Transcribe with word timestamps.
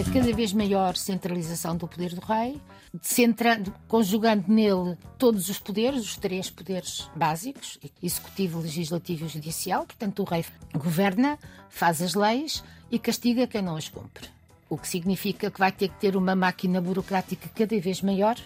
a 0.00 0.12
cada 0.14 0.32
vez 0.32 0.54
maior 0.54 0.96
centralização 0.96 1.76
do 1.76 1.86
poder 1.86 2.14
do 2.14 2.22
rei, 2.22 2.58
conjugando 3.86 4.44
nele 4.48 4.96
todos 5.18 5.50
os 5.50 5.58
poderes, 5.58 6.00
os 6.00 6.16
três 6.16 6.48
poderes 6.48 7.10
básicos, 7.14 7.78
executivo, 8.02 8.60
legislativo 8.60 9.26
e 9.26 9.28
judicial. 9.28 9.84
Portanto, 9.84 10.22
o 10.22 10.24
rei 10.24 10.42
governa, 10.74 11.38
faz 11.68 12.00
as 12.00 12.14
leis 12.14 12.64
e 12.90 12.98
castiga 12.98 13.46
quem 13.46 13.60
não 13.60 13.76
as 13.76 13.90
cumpre. 13.90 14.26
O 14.70 14.78
que 14.78 14.88
significa 14.88 15.50
que 15.50 15.58
vai 15.58 15.70
ter 15.70 15.88
que 15.88 16.00
ter 16.00 16.16
uma 16.16 16.34
máquina 16.34 16.80
burocrática 16.80 17.50
cada 17.54 17.78
vez 17.78 18.00
maior 18.00 18.36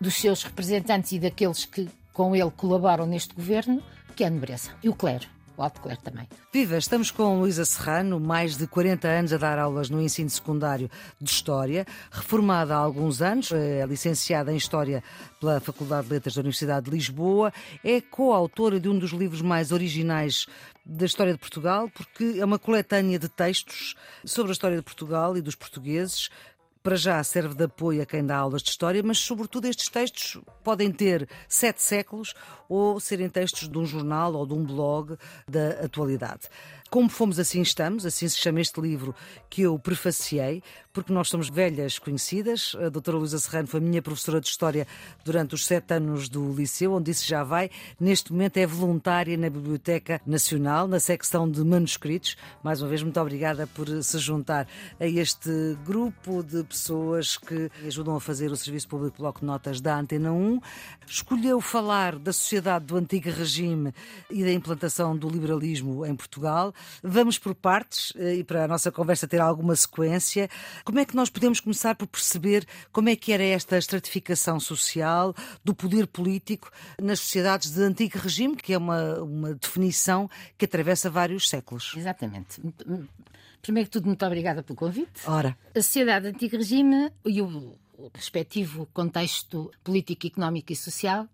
dos 0.00 0.14
seus 0.14 0.42
representantes 0.42 1.12
e 1.12 1.20
daqueles 1.20 1.64
que 1.64 1.88
com 2.18 2.34
ele 2.34 2.50
colaboram 2.50 3.06
neste 3.06 3.32
governo, 3.32 3.80
que 4.16 4.24
é 4.24 4.26
a 4.26 4.30
nobreza 4.30 4.72
e 4.82 4.88
o 4.88 4.94
clero 4.94 5.24
o 5.56 5.62
Alto 5.62 5.80
Clero 5.80 6.00
também. 6.00 6.28
Viva, 6.52 6.78
estamos 6.78 7.10
com 7.10 7.40
Luísa 7.40 7.64
Serrano, 7.64 8.20
mais 8.20 8.56
de 8.56 8.64
40 8.68 9.08
anos 9.08 9.32
a 9.32 9.36
dar 9.36 9.58
aulas 9.58 9.90
no 9.90 10.00
ensino 10.00 10.30
secundário 10.30 10.88
de 11.20 11.28
História, 11.28 11.84
reformada 12.12 12.76
há 12.76 12.78
alguns 12.78 13.20
anos, 13.20 13.50
é 13.50 13.84
licenciada 13.84 14.52
em 14.52 14.56
História 14.56 15.02
pela 15.40 15.58
Faculdade 15.58 16.06
de 16.06 16.14
Letras 16.14 16.34
da 16.36 16.42
Universidade 16.42 16.84
de 16.84 16.92
Lisboa, 16.92 17.52
é 17.82 18.00
coautora 18.00 18.78
de 18.78 18.88
um 18.88 18.96
dos 18.96 19.10
livros 19.10 19.42
mais 19.42 19.72
originais 19.72 20.46
da 20.86 21.06
história 21.06 21.32
de 21.32 21.40
Portugal, 21.40 21.90
porque 21.90 22.36
é 22.38 22.44
uma 22.44 22.58
coletânea 22.60 23.18
de 23.18 23.28
textos 23.28 23.96
sobre 24.24 24.52
a 24.52 24.54
história 24.54 24.76
de 24.76 24.82
Portugal 24.84 25.36
e 25.36 25.42
dos 25.42 25.56
portugueses 25.56 26.30
para 26.82 26.96
já 26.96 27.22
serve 27.22 27.54
de 27.54 27.64
apoio 27.64 28.02
a 28.02 28.06
quem 28.06 28.24
dá 28.24 28.36
aulas 28.36 28.62
de 28.62 28.70
história, 28.70 29.02
mas, 29.02 29.18
sobretudo, 29.18 29.66
estes 29.66 29.88
textos 29.88 30.40
podem 30.62 30.90
ter 30.90 31.28
sete 31.48 31.82
séculos 31.82 32.34
ou 32.68 32.98
serem 33.00 33.28
textos 33.28 33.68
de 33.68 33.78
um 33.78 33.84
jornal 33.84 34.34
ou 34.34 34.46
de 34.46 34.54
um 34.54 34.64
blog 34.64 35.16
da 35.48 35.84
atualidade. 35.84 36.48
Como 36.90 37.08
fomos, 37.10 37.38
assim 37.38 37.60
estamos, 37.60 38.06
assim 38.06 38.26
se 38.26 38.38
chama 38.38 38.62
este 38.62 38.80
livro 38.80 39.14
que 39.50 39.60
eu 39.62 39.78
prefaciei, 39.78 40.62
porque 40.90 41.12
nós 41.12 41.28
somos 41.28 41.50
velhas 41.50 41.98
conhecidas. 41.98 42.74
A 42.80 42.88
doutora 42.88 43.18
Luísa 43.18 43.38
Serrano 43.38 43.68
foi 43.68 43.78
minha 43.78 44.00
professora 44.00 44.40
de 44.40 44.48
História 44.48 44.86
durante 45.22 45.54
os 45.54 45.66
sete 45.66 45.92
anos 45.92 46.30
do 46.30 46.50
Liceu, 46.52 46.94
onde 46.94 47.10
isso 47.10 47.26
já 47.26 47.44
vai. 47.44 47.70
Neste 48.00 48.32
momento 48.32 48.56
é 48.56 48.66
voluntária 48.66 49.36
na 49.36 49.50
Biblioteca 49.50 50.18
Nacional, 50.26 50.88
na 50.88 50.98
secção 50.98 51.48
de 51.48 51.62
manuscritos. 51.62 52.36
Mais 52.64 52.80
uma 52.80 52.88
vez, 52.88 53.02
muito 53.02 53.20
obrigada 53.20 53.66
por 53.66 53.86
se 54.02 54.18
juntar 54.18 54.66
a 54.98 55.06
este 55.06 55.50
grupo 55.84 56.42
de 56.42 56.64
pessoas 56.64 57.36
que 57.36 57.70
ajudam 57.86 58.16
a 58.16 58.20
fazer 58.20 58.50
o 58.50 58.56
Serviço 58.56 58.88
Público 58.88 59.18
Bloco 59.18 59.40
de 59.40 59.46
Notas 59.46 59.80
da 59.80 59.98
Antena 59.98 60.32
1. 60.32 60.58
Escolheu 61.06 61.60
falar 61.60 62.18
da 62.18 62.32
sociedade 62.32 62.86
do 62.86 62.96
antigo 62.96 63.28
regime 63.30 63.92
e 64.30 64.42
da 64.42 64.52
implantação 64.52 65.14
do 65.14 65.28
liberalismo 65.28 66.06
em 66.06 66.16
Portugal. 66.16 66.72
Vamos 67.02 67.38
por 67.38 67.54
partes 67.54 68.12
eh, 68.16 68.36
e 68.36 68.44
para 68.44 68.64
a 68.64 68.68
nossa 68.68 68.90
conversa 68.90 69.28
ter 69.28 69.40
alguma 69.40 69.74
sequência. 69.76 70.48
Como 70.84 70.98
é 70.98 71.04
que 71.04 71.16
nós 71.16 71.30
podemos 71.30 71.60
começar 71.60 71.94
por 71.94 72.06
perceber 72.06 72.66
como 72.92 73.08
é 73.08 73.16
que 73.16 73.32
era 73.32 73.42
esta 73.42 73.78
estratificação 73.78 74.58
social 74.60 75.34
do 75.64 75.74
poder 75.74 76.06
político 76.06 76.70
nas 77.00 77.20
sociedades 77.20 77.70
de 77.70 77.82
antigo 77.82 78.18
regime, 78.18 78.56
que 78.56 78.72
é 78.72 78.78
uma, 78.78 79.22
uma 79.22 79.54
definição 79.54 80.28
que 80.56 80.64
atravessa 80.64 81.10
vários 81.10 81.48
séculos? 81.48 81.94
Exatamente. 81.96 82.60
Primeiro 83.62 83.88
que 83.88 83.92
tudo, 83.92 84.06
muito 84.06 84.24
obrigada 84.24 84.62
pelo 84.62 84.76
convite. 84.76 85.20
Ora. 85.26 85.56
A 85.74 85.82
sociedade 85.82 86.30
de 86.30 86.34
antigo 86.34 86.56
regime 86.56 87.12
e 87.24 87.42
o 87.42 87.76
respectivo 88.14 88.86
contexto 88.92 89.70
político, 89.82 90.26
económico 90.26 90.72
e 90.72 90.76
social 90.76 91.28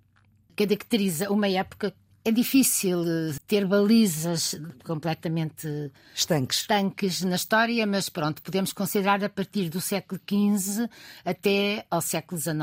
caracteriza 0.57 1.31
uma 1.31 1.49
época 1.49 1.95
é 2.25 2.33
difícil 2.33 3.05
ter 3.47 3.67
balizas 3.67 4.59
completamente 4.83 5.93
estanques. 6.15 6.61
estanques 6.61 7.23
na 7.23 7.37
história, 7.37 7.87
mas 7.87 8.09
pronto, 8.09 8.41
podemos 8.41 8.73
considerar 8.73 9.23
a 9.23 9.29
partir 9.29 9.69
do 9.69 9.81
século 9.81 10.19
XV 10.27 10.89
até 11.23 11.85
ao 11.91 12.01
século 12.01 12.41
XIX. 12.41 12.57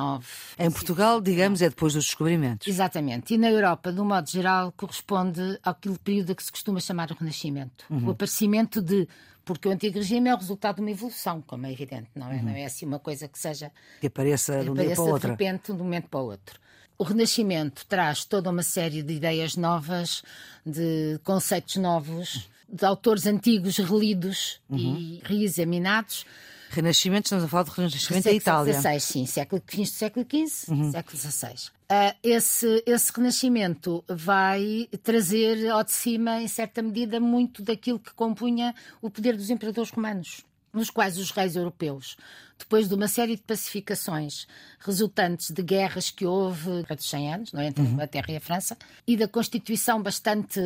Em 0.58 0.72
Portugal, 0.72 1.22
digamos, 1.22 1.62
é 1.62 1.70
depois 1.70 1.94
dos 1.94 2.06
descobrimentos. 2.06 2.68
Exatamente. 2.68 3.36
E 3.36 3.38
na 3.38 3.52
Europa, 3.52 3.94
de 3.94 4.02
um 4.02 4.06
modo 4.06 4.30
geral, 4.30 4.72
corresponde 4.72 5.60
àquele 5.64 6.00
período 6.00 6.36
que 6.36 6.44
se 6.44 6.52
costuma 6.52 6.80
chamar 6.80 7.12
o 7.12 7.16
Renascimento. 7.16 7.86
Uhum. 7.90 8.08
O 8.08 8.12
aparecimento 8.12 8.82
de 8.82 9.08
porque 9.44 9.68
o 9.68 9.72
antigo 9.72 9.98
regime 9.98 10.30
é 10.30 10.34
o 10.34 10.38
resultado 10.38 10.76
de 10.76 10.82
uma 10.82 10.92
evolução, 10.92 11.42
como 11.42 11.66
é 11.66 11.72
evidente, 11.72 12.10
não 12.16 12.32
é? 12.32 12.36
Uhum. 12.36 12.44
Não 12.44 12.52
é 12.52 12.66
assim 12.66 12.86
uma 12.86 13.00
coisa 13.00 13.28
que 13.28 13.38
seja. 13.38 13.72
Que 14.00 14.08
apareça 14.08 14.64
de 14.64 14.70
um 14.70 14.74
dia 14.74 14.96
para 14.96 15.02
o 15.02 15.08
outro. 15.08 15.20
De 15.22 15.28
repente, 15.28 15.66
de 15.66 15.72
um 15.74 15.84
momento 15.84 16.10
para 16.10 16.20
o 16.20 16.26
outro. 16.26 16.60
O 17.02 17.04
Renascimento 17.04 17.84
traz 17.88 18.26
toda 18.26 18.52
uma 18.52 18.62
série 18.62 19.02
de 19.02 19.14
ideias 19.14 19.56
novas, 19.56 20.22
de 20.64 21.20
conceitos 21.24 21.78
novos, 21.78 22.48
de 22.70 22.86
autores 22.86 23.26
antigos 23.26 23.78
relidos 23.78 24.62
uhum. 24.70 24.78
e 24.78 25.22
reexaminados. 25.24 26.28
Renascimento, 26.70 27.26
estamos 27.26 27.46
a 27.46 27.48
falar 27.48 27.64
de 27.64 27.72
Renascimento 27.72 28.24
da 28.26 28.32
Itália. 28.32 28.74
XVI, 28.80 29.00
sim, 29.00 29.26
século, 29.26 29.64
fins 29.66 29.90
do 29.90 29.96
século 29.96 30.28
XV, 30.30 30.72
uhum. 30.72 30.92
século 30.92 31.18
XVI. 31.18 31.54
Uh, 31.90 32.16
esse, 32.22 32.84
esse 32.86 33.12
renascimento 33.12 34.04
vai 34.08 34.88
trazer 35.02 35.72
ao 35.72 35.84
de 35.84 35.94
cima, 35.94 36.40
em 36.40 36.48
certa 36.48 36.84
medida, 36.84 37.20
muito 37.20 37.64
daquilo 37.64 37.98
que 37.98 38.14
compunha 38.14 38.76
o 39.02 39.10
poder 39.10 39.36
dos 39.36 39.50
imperadores 39.50 39.90
romanos 39.90 40.46
nos 40.74 40.90
quais 40.90 41.18
os 41.18 41.32
reis 41.32 41.56
europeus, 41.56 42.16
depois 42.58 42.88
de 42.88 42.96
uma 42.96 43.08
série 43.08 43.36
de 43.36 43.42
pacificações 43.42 44.48
resultantes 44.80 45.52
de 45.52 45.62
guerras 45.62 46.10
que 46.10 46.26
houve 46.26 46.86
há 46.88 46.98
100 46.98 47.34
anos, 47.34 47.52
não 47.52 47.62
é? 47.62 47.68
entre 47.68 47.82
a 47.82 47.86
uhum. 47.86 47.94
Inglaterra 47.94 48.28
e 48.30 48.36
a 48.38 48.42
França, 48.42 48.78
e 49.06 49.18
da 49.18 49.28
constituição 49.28 50.02
bastante 50.02 50.62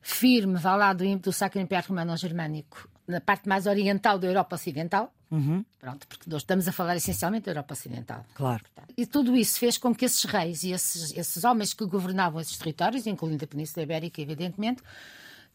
firme, 0.00 0.56
vá 0.58 0.76
lá, 0.76 0.92
do, 0.92 1.18
do 1.18 1.32
Sacro 1.32 1.60
Império 1.60 1.88
Romano-Germânico, 1.88 2.88
na 3.06 3.20
parte 3.20 3.48
mais 3.48 3.66
oriental 3.66 4.18
da 4.18 4.26
Europa 4.26 4.56
Ocidental, 4.56 5.12
uhum. 5.30 5.64
pronto, 5.80 6.06
porque 6.06 6.28
nós 6.28 6.42
estamos 6.42 6.68
a 6.68 6.72
falar 6.72 6.96
essencialmente 6.96 7.46
da 7.46 7.52
Europa 7.52 7.72
Ocidental. 7.72 8.24
Claro. 8.34 8.64
E 8.96 9.06
tudo 9.06 9.34
isso 9.34 9.58
fez 9.58 9.78
com 9.78 9.94
que 9.94 10.04
esses 10.04 10.24
reis 10.24 10.62
e 10.62 10.72
esses, 10.72 11.16
esses 11.16 11.44
homens 11.44 11.72
que 11.72 11.86
governavam 11.86 12.40
esses 12.40 12.56
territórios, 12.58 13.06
incluindo 13.06 13.44
a 13.44 13.48
Península 13.48 13.82
Ibérica, 13.82 14.20
evidentemente, 14.20 14.82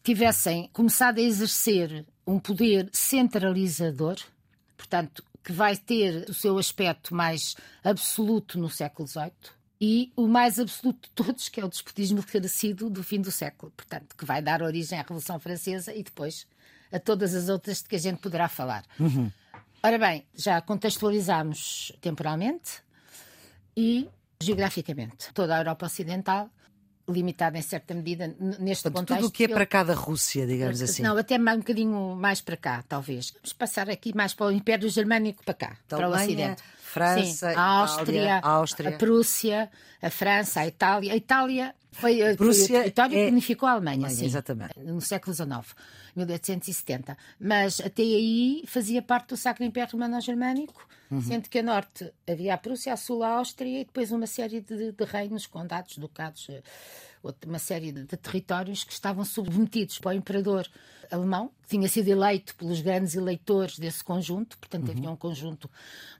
tivessem 0.03 0.69
começado 0.73 1.19
a 1.19 1.21
exercer 1.21 2.05
um 2.25 2.39
poder 2.39 2.89
centralizador, 2.91 4.17
portanto, 4.77 5.23
que 5.43 5.51
vai 5.51 5.75
ter 5.75 6.29
o 6.29 6.33
seu 6.33 6.57
aspecto 6.57 7.13
mais 7.13 7.55
absoluto 7.83 8.57
no 8.57 8.69
século 8.69 9.07
XVIII, 9.07 9.31
e 9.81 10.13
o 10.15 10.27
mais 10.27 10.59
absoluto 10.59 11.09
de 11.09 11.13
todos, 11.13 11.49
que 11.49 11.59
é 11.59 11.65
o 11.65 11.67
despotismo 11.67 12.23
carecido 12.23 12.89
do 12.89 13.03
fim 13.03 13.19
do 13.19 13.29
século, 13.29 13.69
portanto, 13.75 14.15
que 14.15 14.23
vai 14.23 14.41
dar 14.41 14.61
origem 14.61 14.97
à 14.97 15.01
Revolução 15.01 15.37
Francesa 15.39 15.93
e 15.93 16.01
depois 16.01 16.47
a 16.89 16.99
todas 16.99 17.35
as 17.35 17.49
outras 17.49 17.79
de 17.79 17.89
que 17.89 17.97
a 17.97 17.99
gente 17.99 18.19
poderá 18.19 18.47
falar. 18.47 18.85
Uhum. 18.97 19.29
Ora 19.81 19.97
bem, 19.97 20.25
já 20.33 20.61
contextualizamos 20.61 21.91
temporalmente 21.99 22.81
e 23.75 24.07
geograficamente. 24.41 25.33
Toda 25.33 25.55
a 25.55 25.59
Europa 25.59 25.87
Ocidental 25.87 26.49
limitada 27.07 27.57
em 27.57 27.61
certa 27.61 27.93
medida 27.93 28.33
neste 28.59 28.83
Portanto, 28.83 28.93
contexto. 28.93 29.21
Tudo 29.21 29.27
o 29.27 29.31
que 29.31 29.43
é 29.45 29.47
para 29.47 29.65
cá 29.65 29.83
da 29.83 29.93
Rússia, 29.93 30.47
digamos 30.47 30.81
assim. 30.81 31.03
Não, 31.03 31.17
até 31.17 31.37
um 31.37 31.57
bocadinho 31.57 32.15
mais 32.15 32.41
para 32.41 32.55
cá, 32.55 32.83
talvez. 32.87 33.31
Vamos 33.31 33.53
passar 33.53 33.89
aqui 33.89 34.15
mais 34.15 34.33
para 34.33 34.47
o 34.47 34.51
Império 34.51 34.89
Germânico 34.89 35.43
para 35.43 35.53
cá, 35.53 35.77
da 35.89 35.97
para 35.97 36.09
o 36.09 36.13
Ocidente. 36.13 36.63
França, 36.81 37.49
Sim, 37.49 37.57
a 37.57 37.61
Áustria, 37.61 38.39
Áustria, 38.39 38.89
a 38.89 38.97
Prússia, 38.97 39.71
a 40.01 40.09
França, 40.11 40.59
a 40.59 40.67
Itália. 40.67 41.13
A 41.13 41.15
Itália 41.15 41.75
foi, 41.93 42.21
a 42.21 42.35
Prússia 42.35 42.67
foi 42.67 42.75
o 42.75 42.79
território 42.79 43.17
é... 43.17 43.25
que 43.25 43.31
unificou 43.31 43.67
a 43.67 43.73
Alemanha, 43.73 43.97
Alemanha 43.97 44.15
sim, 44.15 44.25
exatamente. 44.25 44.79
no 44.79 45.01
século 45.01 45.33
XIX, 45.33 45.75
1870. 46.15 47.17
Mas 47.39 47.79
até 47.79 48.01
aí 48.01 48.63
fazia 48.67 49.01
parte 49.01 49.29
do 49.29 49.37
Sacro 49.37 49.63
Império 49.63 49.91
Romano-Germânico, 49.93 50.87
uhum. 51.09 51.21
sendo 51.21 51.49
que 51.49 51.59
a 51.59 51.63
norte 51.63 52.11
havia 52.27 52.53
a 52.53 52.57
Prússia, 52.57 52.93
a 52.93 52.97
sul 52.97 53.23
a 53.23 53.29
Áustria 53.29 53.81
e 53.81 53.85
depois 53.85 54.11
uma 54.11 54.27
série 54.27 54.61
de, 54.61 54.91
de 54.91 55.03
reinos, 55.05 55.45
condados, 55.45 55.97
ducados 55.97 56.47
eh, 56.49 56.61
uma 57.47 57.59
série 57.59 57.91
de, 57.91 58.03
de 58.03 58.17
territórios 58.17 58.83
que 58.83 58.91
estavam 58.91 59.23
submetidos 59.23 59.97
para 59.99 60.11
o 60.11 60.13
imperador 60.13 60.67
alemão, 61.09 61.51
que 61.61 61.69
tinha 61.69 61.87
sido 61.87 62.09
eleito 62.09 62.55
pelos 62.55 62.81
grandes 62.81 63.15
eleitores 63.15 63.79
desse 63.79 64.03
conjunto, 64.03 64.57
portanto, 64.57 64.87
uhum. 64.87 64.97
havia 64.97 65.11
um 65.11 65.15
conjunto 65.15 65.69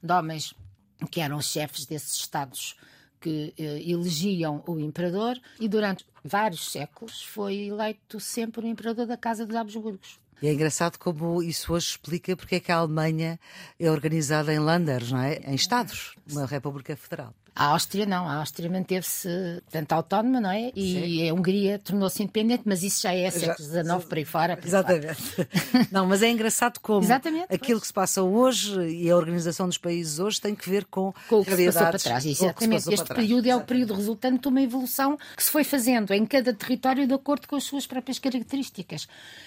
de 0.02 0.12
homens 0.12 0.54
que 1.10 1.20
eram 1.20 1.36
os 1.36 1.46
chefes 1.46 1.84
desses 1.86 2.14
estados 2.14 2.76
que 3.24 3.54
eh, 3.58 3.82
elegiam 3.90 4.62
o 4.66 4.78
imperador, 4.78 5.40
e 5.58 5.66
durante 5.66 6.04
vários 6.22 6.70
séculos 6.70 7.22
foi 7.22 7.68
eleito 7.68 8.20
sempre 8.20 8.66
o 8.66 8.68
imperador 8.68 9.06
da 9.06 9.16
Casa 9.16 9.46
dos 9.46 9.56
Habsburgos. 9.56 10.20
E 10.42 10.46
é 10.46 10.52
engraçado 10.52 10.98
como 10.98 11.42
isso 11.42 11.72
hoje 11.72 11.86
explica 11.86 12.36
porque 12.36 12.56
é 12.56 12.60
que 12.60 12.70
a 12.70 12.76
Alemanha 12.76 13.40
é 13.80 13.90
organizada 13.90 14.52
em 14.52 14.58
Landers, 14.58 15.10
não 15.10 15.20
é? 15.20 15.36
Em 15.36 15.54
Estados, 15.54 16.14
uma 16.30 16.44
República 16.44 16.94
Federal. 16.94 17.32
A 17.56 17.66
Áustria 17.66 18.04
não, 18.04 18.28
a 18.28 18.34
Áustria 18.38 18.68
manteve-se 18.68 19.28
tanto 19.70 19.92
autónoma, 19.92 20.40
não 20.40 20.50
é? 20.50 20.72
E 20.74 20.92
Sim. 20.92 21.28
a 21.28 21.34
Hungria 21.34 21.78
tornou-se 21.78 22.20
independente, 22.20 22.62
mas 22.64 22.82
isso 22.82 23.02
já 23.02 23.14
é 23.14 23.30
século 23.30 23.68
XIX 23.68 24.04
para 24.08 24.18
aí 24.18 24.24
fora. 24.24 24.56
Para 24.56 24.66
Exatamente. 24.66 25.14
Fora. 25.14 25.48
não, 25.92 26.06
mas 26.06 26.22
é 26.22 26.30
engraçado 26.30 26.80
como 26.80 27.04
Exatamente, 27.04 27.44
aquilo 27.44 27.78
pois. 27.78 27.80
que 27.82 27.86
se 27.86 27.92
passa 27.92 28.22
hoje 28.22 28.80
e 28.88 29.08
a 29.08 29.16
organização 29.16 29.68
dos 29.68 29.78
países 29.78 30.18
hoje 30.18 30.40
tem 30.40 30.52
que 30.52 30.68
ver 30.68 30.84
com, 30.86 31.14
com 31.28 31.40
o 31.40 31.44
que 31.44 31.54
se 31.54 31.66
passou 31.66 31.82
para 31.82 31.98
trás. 31.98 32.26
Exatamente. 32.26 32.92
Este 32.92 33.14
período 33.14 33.46
é 33.46 33.54
o 33.54 33.60
período 33.60 33.94
resultante 33.94 34.42
de 34.42 34.48
uma 34.48 34.60
evolução 34.60 35.16
que 35.36 35.42
se 35.42 35.50
foi 35.50 35.62
fazendo 35.62 36.12
em 36.12 36.26
cada 36.26 36.52
território 36.52 37.06
de 37.06 37.14
acordo 37.14 37.46
com 37.46 37.54
as 37.54 37.62
suas 37.62 37.86
próprias 37.86 38.18
características. 38.18 39.06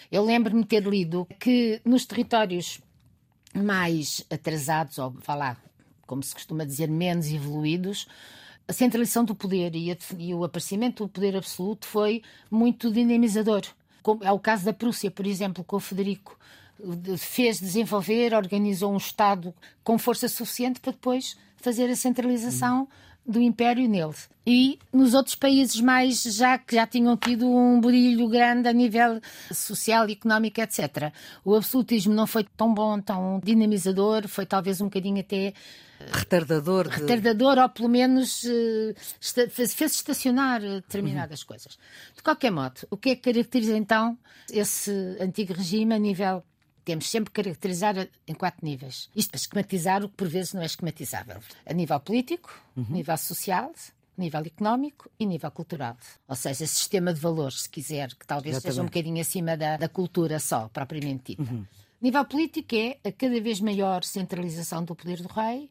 Eu 0.10 0.24
lembro-me 0.24 0.64
ter 0.64 0.84
lido 0.84 1.28
que 1.38 1.82
nos 1.84 2.06
territórios 2.06 2.80
mais 3.54 4.24
atrasados, 4.32 4.98
ou 4.98 5.14
vá 5.26 5.36
lá, 5.36 5.58
como 6.08 6.24
se 6.24 6.34
costuma 6.34 6.66
dizer, 6.66 6.90
menos 6.90 7.28
evoluídos, 7.32 8.08
a 8.68 8.74
centralização 8.74 9.24
do 9.24 9.36
poder 9.36 9.76
e, 9.76 9.92
a, 9.92 9.98
e, 10.18 10.34
o 10.34 10.44
aparecimento 10.44 11.06
do 11.06 11.10
poder 11.10 11.36
absoluto 11.38 11.86
foi 11.86 12.22
muito 12.50 12.92
dinamizador. 12.92 13.64
Como 14.02 14.24
é 14.24 14.32
o 14.32 14.40
caso 14.40 14.66
da 14.66 14.74
Prússia, 14.74 15.12
por 15.12 15.28
exemplo, 15.28 15.64
com 15.64 15.76
o 15.76 15.80
Federico. 15.80 16.38
Fez 17.18 17.60
desenvolver, 17.60 18.34
organizou 18.34 18.94
um 18.94 18.98
Estado 18.98 19.54
com 19.84 19.98
força 19.98 20.28
suficiente 20.28 20.80
para 20.80 20.92
depois 20.92 21.38
fazer 21.58 21.90
a 21.90 21.96
centralização. 21.96 22.88
Do 23.28 23.42
Império 23.42 23.88
nele. 23.90 24.14
E 24.46 24.80
nos 24.94 25.14
outros 25.14 25.36
países 25.36 25.82
mais 25.82 26.24
já 26.24 26.58
que 26.58 26.76
já 26.76 26.88
tinham 26.88 27.18
tido 27.18 27.46
um 27.46 27.82
brilho 27.82 28.30
grande 28.30 28.70
a 28.70 28.74
nível 28.74 29.20
social, 29.52 30.08
económico, 30.10 30.62
etc. 30.62 31.12
O 31.44 31.54
absolutismo 31.54 32.14
não 32.14 32.26
foi 32.26 32.46
tão 32.56 32.74
bom, 32.74 33.02
tão 33.02 33.42
dinamizador, 33.44 34.28
foi 34.30 34.46
talvez 34.46 34.80
um 34.80 34.86
bocadinho 34.86 35.20
até 35.20 35.54
retardador, 36.12 36.88
de... 36.88 36.96
retardador 36.96 37.58
ou 37.58 37.70
pelo 37.70 37.90
menos 37.90 38.44
uh, 38.44 38.96
fez 39.50 39.96
estacionar 39.96 40.62
determinadas 40.62 41.42
uhum. 41.42 41.48
coisas. 41.48 41.78
De 42.16 42.24
qualquer 42.24 42.52
modo, 42.52 42.88
o 42.90 42.98
que 42.98 43.10
é 43.10 43.16
que 43.16 43.34
caracteriza 43.34 43.76
então 43.76 44.18
esse 44.50 44.92
antigo 45.20 45.54
regime 45.54 45.94
a 45.94 46.00
nível 46.00 46.44
temos 46.88 47.10
sempre 47.10 47.34
que 47.34 47.44
caracterizar 47.44 48.08
em 48.26 48.34
quatro 48.34 48.66
níveis. 48.66 49.10
Isto 49.14 49.32
para 49.32 49.38
esquematizar 49.38 50.06
o 50.06 50.08
que 50.08 50.16
por 50.16 50.30
vezes 50.30 50.54
não 50.54 50.62
é 50.62 50.66
esquematizável. 50.66 51.42
A 51.66 51.74
nível 51.74 52.00
político, 52.00 52.50
uhum. 52.78 52.86
nível 52.90 53.18
social, 53.18 53.74
nível 54.18 54.40
económico 54.40 55.12
e 55.20 55.26
nível 55.26 55.52
cultural. 55.52 55.98
Ou 56.26 56.36
seja, 56.36 56.66
sistema 56.66 57.14
de 57.14 57.20
valores, 57.20 57.64
se 57.64 57.70
quiser, 57.70 58.16
que 58.16 58.26
talvez 58.26 58.56
Exatamente. 58.56 58.58
esteja 58.58 58.82
um 58.82 58.86
bocadinho 58.86 59.20
acima 59.20 59.58
da, 59.58 59.76
da 59.76 59.90
cultura 59.90 60.40
só, 60.40 60.70
propriamente 60.70 61.36
dita. 61.36 61.52
Uhum. 61.52 61.66
Nível 62.00 62.26
político 62.26 62.76
é 62.76 63.00
a 63.04 63.12
cada 63.12 63.42
vez 63.42 63.60
maior 63.60 64.04
centralização 64.04 64.84
do 64.84 64.96
poder 64.96 65.20
do 65.22 65.28
rei, 65.28 65.70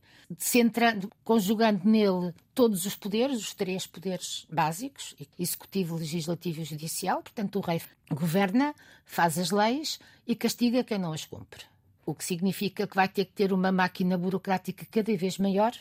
conjugando 1.22 1.88
nele 1.88 2.34
todos 2.52 2.84
os 2.84 2.96
poderes, 2.96 3.38
os 3.38 3.54
três 3.54 3.86
poderes 3.86 4.44
básicos, 4.50 5.14
executivo, 5.38 5.96
legislativo 5.96 6.62
e 6.62 6.64
judicial. 6.64 7.22
Portanto, 7.22 7.56
o 7.56 7.60
rei 7.60 7.80
governa, 8.10 8.74
faz 9.04 9.38
as 9.38 9.52
leis 9.52 10.00
e 10.26 10.34
castiga 10.34 10.82
quem 10.82 10.98
não 10.98 11.12
as 11.12 11.24
cumpre. 11.24 11.64
O 12.04 12.12
que 12.12 12.24
significa 12.24 12.86
que 12.88 12.96
vai 12.96 13.08
ter 13.08 13.26
que 13.26 13.32
ter 13.32 13.52
uma 13.52 13.70
máquina 13.70 14.18
burocrática 14.18 14.84
cada 14.90 15.16
vez 15.16 15.38
maior 15.38 15.72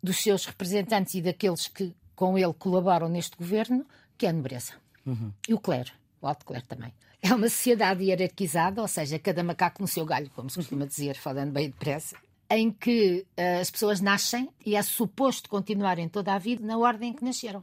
dos 0.00 0.18
seus 0.18 0.46
representantes 0.46 1.14
e 1.14 1.22
daqueles 1.22 1.66
que 1.66 1.92
com 2.14 2.38
ele 2.38 2.54
colaboram 2.54 3.08
neste 3.08 3.36
governo, 3.36 3.84
que 4.16 4.26
é 4.26 4.28
a 4.28 4.32
nobreza. 4.32 4.74
Uhum. 5.04 5.32
E 5.48 5.54
o 5.54 5.58
clero, 5.58 5.90
o 6.20 6.26
alto 6.26 6.44
clero 6.44 6.66
também. 6.66 6.92
É 7.30 7.34
uma 7.34 7.50
sociedade 7.50 8.02
hierarquizada, 8.04 8.80
ou 8.80 8.88
seja, 8.88 9.18
cada 9.18 9.44
macaco 9.44 9.82
no 9.82 9.86
seu 9.86 10.06
galho, 10.06 10.30
como 10.30 10.48
se 10.48 10.56
costuma 10.56 10.86
dizer, 10.86 11.16
falando 11.16 11.52
bem 11.52 11.68
depressa, 11.68 12.16
em 12.48 12.70
que 12.70 13.26
uh, 13.38 13.60
as 13.60 13.70
pessoas 13.70 14.00
nascem 14.00 14.48
e 14.64 14.74
é 14.74 14.82
suposto 14.82 15.48
continuarem 15.48 16.08
toda 16.08 16.32
a 16.32 16.38
vida 16.38 16.64
na 16.64 16.78
ordem 16.78 17.10
em 17.10 17.12
que 17.12 17.22
nasceram. 17.22 17.62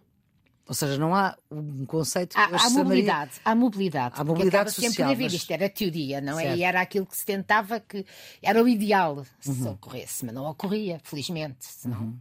Ou 0.68 0.76
seja, 0.76 0.98
não 0.98 1.16
há 1.16 1.36
um 1.50 1.86
conceito 1.86 2.38
há, 2.38 2.44
há 2.46 2.70
mobilidade, 2.70 3.32
há 3.44 3.56
mobilidade. 3.56 4.16
Há 4.18 4.24
mobilidade 4.24 4.72
social. 4.72 4.92
sempre 4.92 5.04
haver. 5.04 5.24
Mas... 5.24 5.34
Isto 5.34 5.52
era 5.52 5.70
teoria, 5.70 6.20
não 6.20 6.38
é? 6.38 6.58
E 6.58 6.64
era 6.64 6.82
aquilo 6.82 7.06
que 7.06 7.18
se 7.18 7.26
tentava 7.26 7.80
que 7.80 8.06
era 8.42 8.62
o 8.62 8.68
ideal 8.68 9.26
se 9.40 9.50
uhum. 9.50 9.72
ocorresse, 9.72 10.26
mas 10.26 10.36
não 10.36 10.46
ocorria, 10.46 11.00
felizmente. 11.04 11.66
Senão... 11.66 12.00
Uhum. 12.00 12.20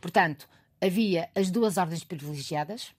Portanto, 0.00 0.48
havia 0.80 1.28
as 1.34 1.50
duas 1.50 1.76
ordens 1.76 2.02
privilegiadas. 2.04 2.92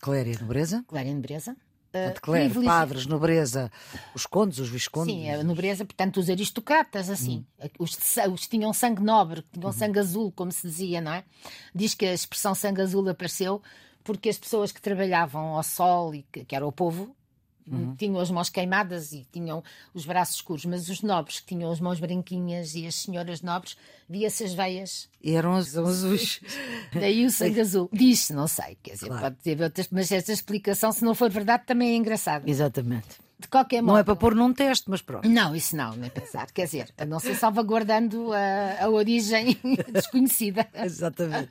Cléria 0.00 0.32
e 0.32 0.40
nobreza. 0.40 0.84
Cléria 0.86 1.10
e 1.10 1.14
nobreza. 1.14 1.56
Uh, 1.94 2.20
clero, 2.20 2.50
privilegi... 2.50 2.66
padres, 2.66 3.06
nobreza, 3.06 3.70
os 4.14 4.26
condes, 4.26 4.58
os 4.58 4.68
viscondes. 4.68 5.14
Sim, 5.14 5.30
a 5.30 5.44
nobreza, 5.44 5.84
portanto, 5.84 6.18
os 6.18 6.28
aristocratas, 6.28 7.08
assim, 7.08 7.46
hum. 7.62 7.68
os, 7.78 7.96
os 8.32 8.40
que 8.42 8.48
tinham 8.48 8.72
sangue 8.72 9.00
nobre, 9.00 9.42
que 9.42 9.52
tinham 9.52 9.70
uhum. 9.70 9.72
sangue 9.72 10.00
azul, 10.00 10.32
como 10.32 10.50
se 10.50 10.66
dizia, 10.66 11.00
não 11.00 11.12
é? 11.12 11.24
Diz 11.72 11.94
que 11.94 12.04
a 12.04 12.12
expressão 12.12 12.52
sangue 12.52 12.82
azul 12.82 13.08
apareceu 13.08 13.62
porque 14.02 14.28
as 14.28 14.36
pessoas 14.36 14.70
que 14.70 14.82
trabalhavam 14.82 15.56
ao 15.56 15.62
sol, 15.62 16.14
e 16.14 16.22
que, 16.30 16.44
que 16.44 16.54
era 16.54 16.66
o 16.66 16.70
povo, 16.70 17.16
Uhum. 17.66 17.94
Tinham 17.96 18.20
as 18.20 18.30
mãos 18.30 18.48
queimadas 18.50 19.12
e 19.12 19.26
tinham 19.32 19.62
os 19.92 20.04
braços 20.04 20.36
escuros, 20.36 20.64
mas 20.64 20.88
os 20.88 21.02
nobres 21.02 21.40
que 21.40 21.46
tinham 21.46 21.70
as 21.70 21.80
mãos 21.80 21.98
branquinhas 21.98 22.74
e 22.74 22.86
as 22.86 22.94
senhoras 22.94 23.40
nobres, 23.40 23.76
via-se 24.08 24.44
as 24.44 24.52
veias. 24.52 25.08
E 25.22 25.32
eram 25.32 25.54
azuis. 25.54 26.40
Daí 26.92 27.24
o 27.24 27.30
sangue 27.30 27.60
azul. 27.60 27.88
Diz-se, 27.92 28.32
não 28.34 28.46
sei, 28.46 28.76
quer 28.82 28.92
dizer, 28.92 29.06
claro. 29.06 29.22
pode 29.22 29.36
ter 29.36 29.60
outras, 29.62 29.88
mas 29.90 30.12
esta 30.12 30.32
explicação, 30.32 30.92
se 30.92 31.04
não 31.04 31.14
for 31.14 31.30
verdade, 31.30 31.64
também 31.66 31.92
é 31.92 31.96
engraçada. 31.96 32.48
Exatamente. 32.48 33.23
De 33.44 33.48
qualquer 33.48 33.82
modo. 33.82 33.92
Não 33.92 33.98
é 33.98 34.02
para 34.02 34.16
pôr 34.16 34.34
num 34.34 34.54
teste, 34.54 34.88
mas 34.88 35.02
pronto. 35.02 35.28
Não, 35.28 35.54
isso 35.54 35.76
não, 35.76 35.94
nem 35.94 36.08
pensar. 36.08 36.50
Quer 36.50 36.64
dizer, 36.64 36.94
a 36.96 37.04
não 37.04 37.20
ser 37.20 37.34
salvaguardando 37.34 38.32
a, 38.32 38.84
a 38.84 38.88
origem 38.88 39.58
desconhecida. 39.92 40.66
Exatamente. 40.72 41.50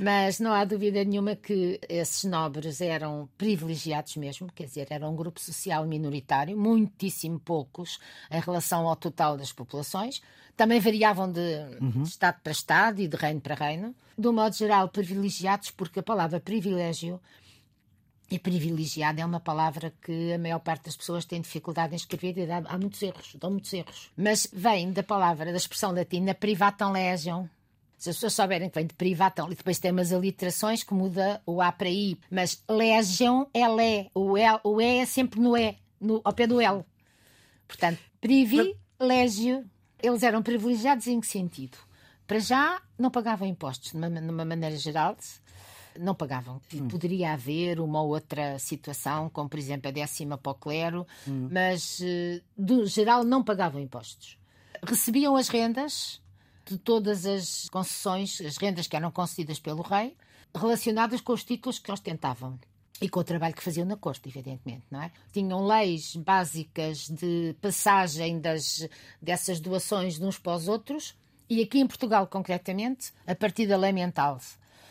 Mas 0.00 0.40
não 0.40 0.54
há 0.54 0.64
dúvida 0.64 1.04
nenhuma 1.04 1.36
que 1.36 1.78
esses 1.86 2.24
nobres 2.24 2.80
eram 2.80 3.28
privilegiados 3.36 4.16
mesmo, 4.16 4.50
quer 4.54 4.64
dizer, 4.64 4.86
era 4.88 5.06
um 5.06 5.14
grupo 5.14 5.38
social 5.38 5.84
minoritário, 5.86 6.56
muitíssimo 6.56 7.38
poucos 7.38 7.98
em 8.30 8.40
relação 8.40 8.88
ao 8.88 8.96
total 8.96 9.36
das 9.36 9.52
populações. 9.52 10.22
Também 10.56 10.80
variavam 10.80 11.30
de, 11.30 11.40
uhum. 11.78 12.04
de 12.04 12.08
Estado 12.08 12.40
para 12.42 12.52
Estado 12.52 13.02
e 13.02 13.06
de 13.06 13.16
reino 13.18 13.40
para 13.42 13.54
reino. 13.54 13.94
De 14.16 14.26
um 14.26 14.32
modo 14.32 14.56
geral, 14.56 14.88
privilegiados, 14.88 15.70
porque 15.70 16.00
a 16.00 16.02
palavra 16.02 16.40
privilégio 16.40 17.20
e 18.30 18.38
privilegiado 18.38 19.20
é 19.20 19.24
uma 19.24 19.40
palavra 19.40 19.92
que 20.02 20.32
a 20.32 20.38
maior 20.38 20.58
parte 20.58 20.84
das 20.84 20.96
pessoas 20.96 21.24
tem 21.24 21.40
dificuldade 21.40 21.94
em 21.94 21.96
escrever 21.96 22.36
e 22.36 22.46
dá, 22.46 22.58
há 22.66 22.78
muitos 22.78 23.00
erros, 23.02 23.34
dão 23.36 23.50
muitos 23.50 23.72
erros. 23.72 24.10
Mas 24.16 24.46
vem 24.52 24.92
da 24.92 25.02
palavra, 25.02 25.50
da 25.50 25.56
expressão 25.56 25.92
latina 25.92 26.34
privatam 26.34 26.92
legion. 26.92 27.46
Se 27.96 28.10
as 28.10 28.16
pessoas 28.16 28.34
souberem 28.34 28.68
que 28.68 28.76
vem 28.76 28.86
de 28.86 28.94
privatam, 28.94 29.50
e 29.50 29.56
depois 29.56 29.78
tem 29.78 29.90
umas 29.90 30.12
aliterações 30.12 30.84
que 30.84 30.94
muda 30.94 31.42
o 31.44 31.60
A 31.60 31.72
para 31.72 31.88
I, 31.88 32.16
mas 32.30 32.62
legion 32.68 33.46
é 33.52 33.66
lé, 33.66 34.10
o 34.14 34.34
o 34.62 34.80
e 34.80 34.98
é 34.98 35.06
sempre 35.06 35.40
no 35.40 35.56
E, 35.56 35.76
no, 36.00 36.20
ao 36.22 36.32
pé 36.32 36.46
do 36.46 36.60
L. 36.60 36.84
Portanto, 37.66 37.98
privilégio. 38.20 39.64
Eles 40.00 40.22
eram 40.22 40.44
privilegiados 40.44 41.08
em 41.08 41.20
que 41.20 41.26
sentido? 41.26 41.76
Para 42.24 42.38
já, 42.38 42.80
não 42.96 43.10
pagavam 43.10 43.48
impostos, 43.48 43.90
de 43.90 43.98
uma 43.98 44.44
maneira 44.44 44.76
geral 44.76 45.16
não 45.98 46.14
pagavam. 46.14 46.60
Hum. 46.74 46.88
Poderia 46.88 47.32
haver 47.32 47.80
uma 47.80 48.02
outra 48.02 48.58
situação, 48.58 49.28
como 49.30 49.48
por 49.48 49.58
exemplo 49.58 49.88
a 49.88 49.92
décima 49.92 50.38
para 50.38 50.52
o 50.52 50.54
clero, 50.54 51.06
hum. 51.26 51.48
mas 51.50 52.00
eh, 52.02 52.40
do 52.56 52.86
geral 52.86 53.24
não 53.24 53.42
pagavam 53.42 53.80
impostos. 53.80 54.38
Recebiam 54.82 55.36
as 55.36 55.48
rendas 55.48 56.20
de 56.64 56.78
todas 56.78 57.24
as 57.24 57.68
concessões, 57.70 58.40
as 58.40 58.56
rendas 58.56 58.86
que 58.86 58.96
eram 58.96 59.10
concedidas 59.10 59.58
pelo 59.58 59.82
rei, 59.82 60.16
relacionadas 60.54 61.20
com 61.20 61.32
os 61.32 61.44
títulos 61.44 61.78
que 61.78 61.90
ostentavam. 61.90 62.58
E 63.00 63.08
com 63.08 63.20
o 63.20 63.24
trabalho 63.24 63.54
que 63.54 63.62
faziam 63.62 63.86
na 63.86 63.96
corte, 63.96 64.28
evidentemente, 64.28 64.84
não 64.90 65.00
é? 65.00 65.12
Tinham 65.32 65.64
leis 65.64 66.16
básicas 66.16 67.08
de 67.08 67.54
passagem 67.60 68.40
das, 68.40 68.88
dessas 69.22 69.60
doações 69.60 70.18
de 70.18 70.24
uns 70.24 70.36
para 70.36 70.56
os 70.56 70.66
outros, 70.66 71.14
e 71.48 71.62
aqui 71.62 71.78
em 71.78 71.86
Portugal, 71.86 72.26
concretamente, 72.26 73.12
a 73.24 73.36
partir 73.36 73.66
da 73.66 73.76
lei 73.76 73.92
mental 73.92 74.40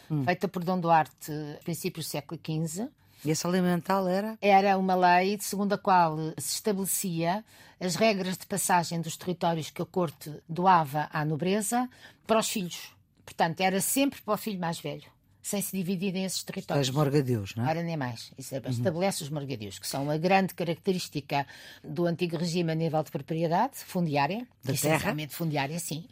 hum. 0.09 0.23
feita 0.23 0.47
por 0.47 0.63
Dom 0.63 0.79
Duarte, 0.79 1.31
princípios 1.63 2.05
do 2.05 2.09
século 2.09 2.39
XV. 2.43 2.89
E 3.25 3.31
essa 3.31 3.47
lei 3.47 3.61
mental 3.61 4.07
era? 4.07 4.37
Era 4.41 4.77
uma 4.77 4.95
lei 4.95 5.37
segundo 5.41 5.73
a 5.73 5.77
qual 5.77 6.17
se 6.37 6.55
estabelecia 6.55 7.43
as 7.79 7.95
regras 7.95 8.37
de 8.37 8.45
passagem 8.45 9.01
dos 9.01 9.17
territórios 9.17 9.69
que 9.69 9.81
a 9.81 9.85
corte 9.85 10.31
doava 10.47 11.09
à 11.11 11.25
nobreza 11.25 11.89
para 12.25 12.39
os 12.39 12.49
filhos. 12.49 12.91
Portanto, 13.25 13.61
era 13.61 13.81
sempre 13.81 14.21
para 14.21 14.35
o 14.35 14.37
filho 14.37 14.59
mais 14.59 14.79
velho, 14.79 15.09
sem 15.47 15.61
se 15.61 15.75
dividirem 15.75 16.25
esses 16.25 16.43
territórios. 16.43 16.89
Os 16.89 16.93
morgadios, 16.93 17.55
não 17.55 17.65
é? 17.65 17.69
Ora, 17.69 17.83
nem 17.83 17.95
mais. 17.95 18.31
Isso 18.37 18.53
é, 18.53 18.61
estabelece 18.69 19.21
uhum. 19.21 19.27
os 19.27 19.33
morgadios, 19.33 19.79
que 19.79 19.87
são 19.87 20.09
a 20.11 20.17
grande 20.17 20.53
característica 20.53 21.47
do 21.81 22.05
antigo 22.05 22.35
regime 22.35 22.71
a 22.71 22.75
nível 22.75 23.01
de 23.01 23.11
propriedade 23.11 23.77
fundiária. 23.77 24.45
Da 24.63 24.73
terra? 24.73 25.15
fundiária, 25.29 25.79
sim 25.79 26.05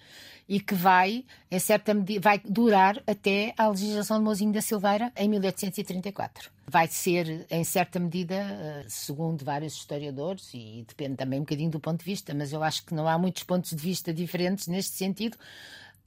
e 0.48 0.60
que 0.60 0.76
vai, 0.76 1.26
em 1.50 1.58
certa 1.58 1.92
medida, 1.92 2.22
vai 2.22 2.40
durar 2.40 3.02
até 3.08 3.52
a 3.58 3.68
legislação 3.68 4.20
de 4.20 4.24
Mozinho 4.24 4.54
da 4.54 4.62
Silveira 4.62 5.12
em 5.18 5.28
1834. 5.28 6.52
Vai 6.68 6.88
ser, 6.88 7.48
em 7.50 7.64
certa 7.64 8.00
medida, 8.00 8.36
eh, 8.36 8.86
segundo 8.88 9.44
vários 9.44 9.74
historiadores, 9.74 10.52
e 10.54 10.86
depende 10.88 11.16
também 11.16 11.40
um 11.40 11.44
bocadinho 11.44 11.72
do 11.72 11.80
ponto 11.80 11.98
de 11.98 12.06
vista, 12.06 12.32
mas 12.36 12.54
eu 12.54 12.62
acho 12.62 12.86
que 12.86 12.94
não 12.94 13.08
há 13.08 13.18
muitos 13.18 13.42
pontos 13.42 13.72
de 13.72 13.82
vista 13.82 14.14
diferentes 14.14 14.68
neste 14.68 14.96
sentido, 14.96 15.36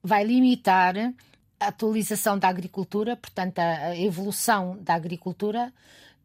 vai 0.02 0.22
limitar 0.22 0.94
a 1.60 1.68
atualização 1.68 2.38
da 2.38 2.48
agricultura, 2.48 3.16
portanto, 3.16 3.58
a 3.58 3.96
evolução 3.96 4.78
da 4.80 4.94
agricultura, 4.94 5.72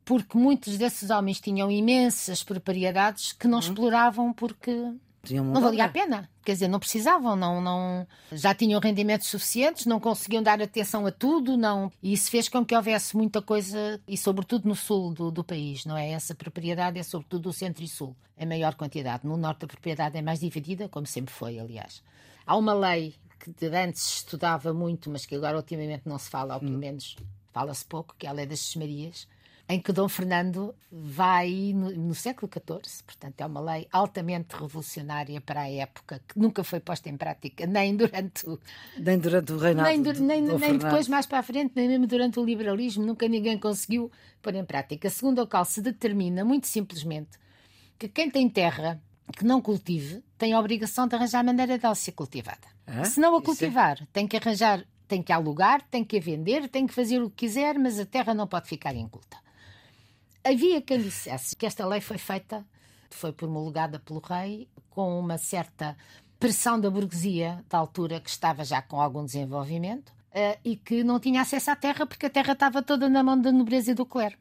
porque 0.06 0.38
muitos 0.38 0.78
desses 0.78 1.10
homens 1.10 1.40
tinham 1.40 1.72
imensas 1.72 2.44
propriedades 2.44 3.32
que 3.32 3.48
não 3.48 3.58
hum. 3.58 3.62
exploravam 3.62 4.34
porque 4.34 4.94
não 5.32 5.62
valia 5.62 5.86
a 5.86 5.90
pena. 5.90 6.30
Quer 6.44 6.52
dizer, 6.52 6.68
não 6.68 6.80
precisavam, 6.80 7.38
não, 7.38 7.62
não, 7.62 8.06
já 8.34 8.54
tinham 8.54 8.82
rendimentos 8.82 9.30
suficientes, 9.30 9.86
não 9.86 9.98
conseguiam 9.98 10.44
dar 10.44 10.62
atenção 10.62 11.06
a 11.06 11.12
tudo, 11.12 11.56
não. 11.56 11.90
E 12.02 12.12
isso 12.12 12.30
fez 12.30 12.50
com 12.50 12.66
que 12.66 12.76
houvesse 12.76 13.16
muita 13.16 13.42
coisa, 13.42 14.02
e 14.06 14.18
sobretudo 14.18 14.68
no 14.68 14.76
sul 14.76 15.14
do, 15.14 15.32
do 15.32 15.44
país, 15.44 15.86
não 15.86 15.96
é? 15.96 16.12
Essa 16.12 16.36
propriedade 16.36 17.00
é 17.00 17.04
sobretudo 17.04 17.48
o 17.48 17.54
centro 17.54 17.82
e 17.82 17.88
sul, 17.88 18.14
em 18.38 18.46
maior 18.46 18.76
quantidade. 18.76 19.26
No 19.26 19.38
norte 19.38 19.64
a 19.64 19.68
propriedade 19.68 20.18
é 20.18 20.22
mais 20.22 20.42
dividida, 20.42 20.90
como 20.90 21.08
sempre 21.08 21.34
foi, 21.34 21.58
aliás. 21.58 22.04
Há 22.46 22.58
uma 22.58 22.74
lei 22.74 23.16
que 23.52 23.66
antes 23.68 24.18
estudava 24.18 24.74
muito, 24.74 25.10
mas 25.10 25.26
que 25.26 25.36
agora 25.36 25.58
ultimamente 25.58 26.04
não 26.06 26.18
se 26.18 26.30
fala, 26.30 26.56
ou 26.56 26.60
pelo 26.60 26.76
hum. 26.76 26.80
menos 26.80 27.16
fala-se 27.52 27.86
pouco, 27.86 28.16
que 28.18 28.26
é 28.26 28.30
a 28.30 28.34
lei 28.34 28.46
das 28.46 28.76
Marias 28.76 29.28
em 29.68 29.80
que 29.80 29.94
Dom 29.94 30.10
Fernando 30.10 30.76
vai 30.92 31.72
no, 31.74 31.90
no, 31.92 32.14
século 32.14 32.52
XIV, 32.52 33.04
portanto 33.06 33.40
é 33.40 33.46
uma 33.46 33.62
lei 33.62 33.88
altamente 33.92 34.56
revolucionária 34.56 35.40
para 35.40 35.62
a 35.62 35.72
época, 35.72 36.22
que 36.28 36.38
nunca 36.38 36.64
foi 36.64 36.80
posta 36.80 37.10
em 37.10 37.16
prática, 37.16 37.66
nem 37.66 37.96
durante 37.96 38.48
o, 38.48 38.60
nem 38.98 39.18
durante 39.18 39.54
o 39.54 39.58
reinado 39.58 39.88
nem, 39.88 40.02
de, 40.02 40.22
nem, 40.22 40.42
nem 40.42 40.78
depois 40.78 41.08
mais 41.08 41.26
para 41.26 41.40
a 41.40 41.44
frente, 41.44 41.72
nem 41.76 41.88
mesmo 41.88 42.06
durante 42.06 42.40
o 42.40 42.46
liberalismo, 42.46 43.06
nunca 43.06 43.28
ninguém 43.28 43.58
conseguiu 43.58 44.12
pôr 44.42 44.54
em 44.56 44.66
prática. 44.66 45.10
Segundo 45.10 45.42
o 45.42 45.48
qual 45.48 45.64
se 45.64 45.82
determina, 45.82 46.44
muito 46.44 46.68
simplesmente, 46.68 47.40
que 47.98 48.10
quem 48.10 48.30
tem 48.30 48.50
terra 48.50 49.02
que 49.38 49.46
não 49.46 49.62
cultive 49.62 50.22
tem 50.38 50.52
a 50.52 50.60
obrigação 50.60 51.08
de 51.08 51.16
arranjar 51.16 51.44
maneira 51.44 51.78
de 51.78 51.86
ela 51.86 51.96
ser 51.96 52.12
cultivada. 52.12 52.73
Ah, 52.86 53.06
se 53.06 53.20
não 53.20 53.36
a 53.36 53.40
é 53.40 53.42
cultivar, 53.42 54.02
é... 54.02 54.08
tem 54.12 54.28
que 54.28 54.38
arranjar 54.38 54.86
tem 55.08 55.22
que 55.22 55.32
alugar, 55.32 55.82
tem 55.92 56.04
que 56.04 56.20
vender, 56.20 56.68
tem 56.70 56.88
que 56.88 56.94
fazer 56.94 57.22
o 57.22 57.30
que 57.30 57.46
quiser, 57.46 57.78
mas 57.78 58.00
a 58.00 58.06
terra 58.06 58.34
não 58.34 58.48
pode 58.48 58.68
ficar 58.68 58.96
inculta. 58.96 59.38
Havia 60.44 60.82
quem 60.82 61.00
dissesse 61.00 61.56
que 61.56 61.66
esta 61.66 61.86
lei 61.86 62.02
foi 62.02 62.18
feita, 62.18 62.66
foi 63.12 63.32
promulgada 63.32 64.00
pelo 64.00 64.20
rei, 64.20 64.68
com 64.90 65.20
uma 65.20 65.38
certa 65.38 65.96
pressão 66.40 66.80
da 66.80 66.90
burguesia 66.90 67.64
da 67.70 67.78
altura 67.78 68.20
que 68.20 68.30
estava 68.30 68.64
já 68.64 68.82
com 68.82 69.00
algum 69.00 69.24
desenvolvimento 69.24 70.10
uh, 70.10 70.60
e 70.66 70.76
que 70.76 71.04
não 71.04 71.20
tinha 71.20 71.42
acesso 71.42 71.72
à 71.72 71.76
terra 71.76 72.06
porque 72.06 72.26
a 72.26 72.30
terra 72.30 72.54
estava 72.54 72.82
toda 72.82 73.08
na 73.08 73.24
mão 73.24 73.40
da 73.40 73.52
nobreza 73.52 73.92
e 73.92 73.94
do 73.94 74.06
clero. 74.06 74.38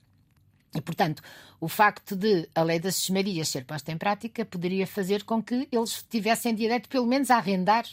E, 0.75 0.81
portanto, 0.81 1.23
o 1.61 1.69
facto 1.69 2.17
de 2.17 2.49
a 2.55 2.63
lei 2.63 2.81
das 2.81 3.11
Marias 3.11 3.49
ser 3.49 3.67
posta 3.67 3.93
em 3.93 3.99
prática 3.99 4.43
poderia 4.45 4.87
fazer 4.87 5.23
com 5.23 5.43
que 5.43 5.69
eles 5.71 6.03
tivessem 6.09 6.55
direito, 6.55 6.89
pelo 6.89 7.07
menos, 7.07 7.31
a 7.31 7.37
arrendar 7.37 7.85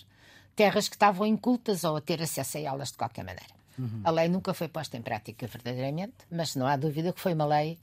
terras 0.60 0.90
que 0.90 0.96
estavam 0.96 1.26
incultas 1.26 1.86
ou 1.86 1.96
a 1.96 2.02
ter 2.02 2.22
acesso 2.22 2.58
a 2.58 2.62
elas 2.62 2.92
de 2.92 2.98
qualquer 2.98 3.24
maneira. 3.24 3.54
Uhum. 3.78 4.02
A 4.04 4.12
lei 4.12 4.28
nunca 4.28 4.54
foi 4.54 4.68
posta 4.68 4.98
em 4.98 5.02
prática 5.02 5.48
verdadeiramente, 5.48 6.18
mas 6.30 6.54
não 6.54 6.68
há 6.68 6.76
dúvida 6.76 7.14
que 7.14 7.22
foi 7.22 7.34
uma 7.34 7.46
lei 7.46 7.78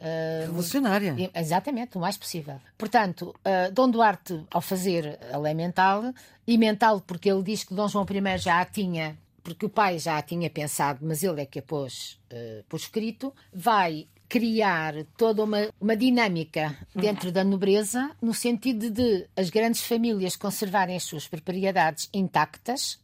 Uh, 0.00 0.46
Revolucionária. 0.46 1.30
Exatamente, 1.34 1.98
o 1.98 2.00
mais 2.00 2.16
possível. 2.16 2.58
Portanto, 2.78 3.34
uh, 3.44 3.70
Dom 3.70 3.90
Duarte, 3.90 4.46
ao 4.50 4.62
fazer 4.62 5.18
a 5.30 5.36
lei 5.36 5.52
mental, 5.52 6.14
e 6.46 6.56
mental 6.56 7.02
porque 7.02 7.30
ele 7.30 7.42
diz 7.42 7.64
que 7.64 7.74
Dom 7.74 7.86
João 7.86 8.06
I 8.08 8.38
já 8.38 8.62
a 8.62 8.64
tinha, 8.64 9.18
porque 9.42 9.66
o 9.66 9.68
pai 9.68 9.98
já 9.98 10.16
a 10.16 10.22
tinha 10.22 10.48
pensado, 10.48 11.00
mas 11.02 11.22
ele 11.22 11.42
é 11.42 11.44
que 11.44 11.58
a 11.58 11.62
pôs 11.62 12.18
uh, 12.32 12.64
por 12.66 12.78
escrito, 12.78 13.34
vai 13.52 14.08
criar 14.30 14.94
toda 15.18 15.42
uma, 15.42 15.68
uma 15.80 15.96
dinâmica 15.96 16.78
dentro 16.94 17.32
da 17.32 17.42
nobreza, 17.42 18.12
no 18.22 18.32
sentido 18.32 18.88
de 18.88 19.28
as 19.36 19.50
grandes 19.50 19.82
famílias 19.82 20.36
conservarem 20.36 20.96
as 20.96 21.02
suas 21.02 21.26
propriedades 21.26 22.08
intactas, 22.14 23.00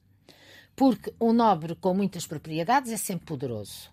porque 0.77 1.13
um 1.21 1.33
nobre 1.33 1.75
com 1.75 1.93
muitas 1.93 2.29
propriedades 2.29 2.93
é 2.93 2.97
sempre 2.97 3.27
poderoso. 3.27 3.91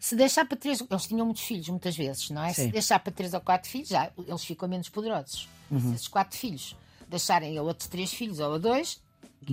Se 0.00 0.16
deixar 0.16 0.46
para 0.46 0.56
três, 0.56 0.82
eles 0.90 1.06
tinham 1.06 1.26
muitos 1.26 1.42
filhos 1.42 1.68
muitas 1.68 1.94
vezes, 1.94 2.30
não 2.30 2.42
é? 2.42 2.54
Sim. 2.54 2.64
Se 2.64 2.72
deixar 2.72 2.98
para 3.00 3.12
três 3.12 3.34
ou 3.34 3.40
quatro 3.42 3.68
filhos, 3.68 3.88
já 3.88 4.10
eles 4.26 4.42
ficam 4.42 4.66
menos 4.66 4.88
poderosos. 4.88 5.46
Uhum. 5.70 5.78
Se 5.78 5.94
esses 5.94 6.08
quatro 6.08 6.38
filhos 6.38 6.74
deixarem 7.06 7.58
a 7.58 7.62
outros 7.62 7.86
três 7.86 8.14
filhos 8.14 8.40
ou 8.40 8.54
a 8.54 8.58
dois, 8.58 8.98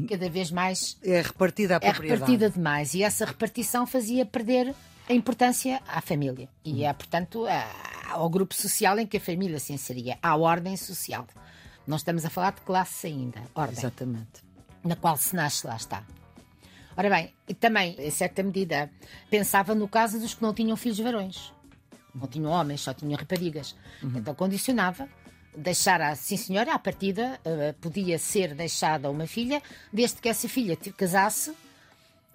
cada 0.08 0.30
vez 0.30 0.52
mais 0.52 0.98
é 1.04 1.22
repartida 1.22 1.78
a 1.78 1.86
é 1.86 1.92
repartida 1.92 2.50
demais 2.50 2.94
e 2.94 3.04
essa 3.04 3.26
repartição 3.26 3.86
fazia 3.86 4.26
perder 4.26 4.74
a 5.10 5.14
importância 5.14 5.82
à 5.88 6.00
família 6.02 6.48
e 6.64 6.84
é 6.84 6.94
portanto 6.94 7.46
ao 8.10 8.30
grupo 8.30 8.54
social 8.54 8.98
em 9.00 9.08
que 9.08 9.18
a 9.18 9.20
família 9.20 9.60
se 9.60 9.74
inseria, 9.74 10.18
à 10.22 10.36
ordem 10.36 10.78
social. 10.78 11.28
Não 11.86 11.98
estamos 11.98 12.24
a 12.26 12.30
falar 12.30 12.52
de 12.52 12.62
classe 12.62 13.08
ainda, 13.08 13.42
ordem. 13.56 13.78
Exatamente. 13.78 14.44
Na 14.84 14.96
qual 14.96 15.18
se 15.18 15.36
nasce, 15.36 15.66
lá 15.66 15.76
está. 15.76 16.04
Ora 16.96 17.10
bem, 17.10 17.34
e 17.48 17.54
também, 17.54 17.96
em 17.98 18.12
certa 18.12 18.44
medida, 18.44 18.92
pensava 19.30 19.74
no 19.74 19.88
caso 19.88 20.20
dos 20.20 20.34
que 20.34 20.42
não 20.42 20.54
tinham 20.54 20.78
filhos 20.78 21.00
varões. 21.00 21.54
Não 22.14 22.28
tinham 22.28 22.52
homens, 22.52 22.82
só 22.82 22.94
tinham 22.94 23.18
raparigas. 23.18 23.76
Uhum. 24.04 24.18
Então 24.18 24.36
condicionava 24.36 25.08
deixar, 25.56 26.02
a, 26.02 26.16
sim 26.16 26.38
senhora, 26.38 26.74
à 26.74 26.80
partida 26.80 27.40
uh, 27.46 27.74
podia 27.80 28.20
ser 28.20 28.54
deixada 28.54 29.10
uma 29.10 29.26
filha, 29.26 29.62
desde 29.92 30.22
que 30.22 30.30
essa 30.30 30.48
filha 30.48 30.78
casasse 30.96 31.54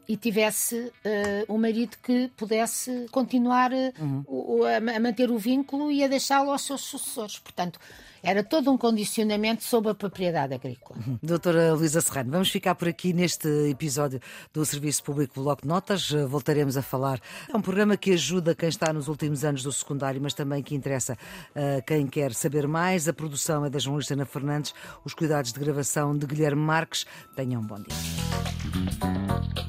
e 0.08 0.16
tivesse 0.16 0.76
uh, 0.76 1.52
um 1.52 1.58
marido 1.58 1.96
que 2.02 2.30
pudesse 2.36 3.06
continuar 3.10 3.70
uhum. 3.72 4.24
o, 4.26 4.64
a, 4.64 4.76
a, 4.76 5.00
manter 5.00 5.30
o 5.30 5.38
vínculo 5.38 5.90
e 5.90 6.04
a 6.04 6.08
deixá-lo 6.08 6.50
aos 6.50 6.62
seus 6.62 6.82
sucessores. 6.82 7.38
Portanto, 7.38 7.78
era 8.22 8.42
todo 8.42 8.70
um 8.70 8.78
condicionamento 8.78 9.62
sobre 9.62 9.90
a 9.90 9.94
propriedade 9.94 10.54
agrícola. 10.54 10.98
Uhum. 10.98 11.18
Doutora 11.22 11.74
Luísa 11.74 12.00
Serrano, 12.00 12.30
vamos 12.30 12.50
ficar 12.50 12.74
por 12.74 12.88
aqui 12.88 13.12
neste 13.12 13.46
episódio 13.68 14.18
do 14.52 14.64
Serviço 14.64 15.04
Público 15.04 15.42
Bloco 15.42 15.62
de 15.62 15.68
Notas. 15.68 16.10
Voltaremos 16.28 16.78
a 16.78 16.82
falar. 16.82 17.20
É 17.52 17.56
um 17.56 17.60
programa 17.60 17.98
que 17.98 18.12
ajuda 18.12 18.54
quem 18.54 18.70
está 18.70 18.92
nos 18.94 19.08
últimos 19.08 19.44
anos 19.44 19.62
do 19.62 19.70
secundário, 19.70 20.20
mas 20.22 20.32
também 20.32 20.62
que 20.62 20.74
interessa 20.74 21.18
a 21.54 21.82
quem 21.82 22.06
quer 22.06 22.32
saber 22.32 22.66
mais. 22.66 23.06
A 23.06 23.12
produção 23.12 23.64
é 23.66 23.70
da 23.70 23.78
jornalista 23.78 24.14
Ana 24.14 24.24
Fernandes, 24.24 24.72
os 25.04 25.12
cuidados 25.12 25.52
de 25.52 25.60
gravação 25.60 26.16
de 26.16 26.24
Guilherme 26.26 26.62
Marques. 26.62 27.04
Tenham 27.36 27.60
um 27.60 27.66
bom 27.66 27.76
dia. 27.76 29.63